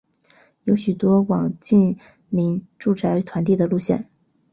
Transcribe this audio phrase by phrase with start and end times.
[0.63, 1.99] 有许多网近
[2.29, 4.09] 邻住宅团地的路线。